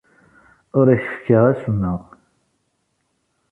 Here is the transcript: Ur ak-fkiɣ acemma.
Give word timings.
Ur 0.77 0.85
ak-fkiɣ 0.95 1.43
acemma. 1.51 1.93